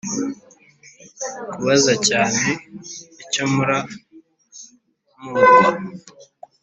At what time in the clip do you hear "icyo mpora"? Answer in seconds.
3.23-3.77